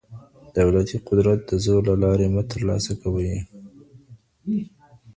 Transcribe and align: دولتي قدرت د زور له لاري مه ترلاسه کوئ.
دولتي 0.57 0.97
قدرت 1.07 1.39
د 1.49 1.51
زور 1.65 1.81
له 1.89 1.95
لاري 2.03 2.27
مه 2.35 2.43
ترلاسه 2.51 2.93
کوئ. 3.01 3.31